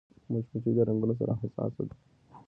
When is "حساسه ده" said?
1.41-1.95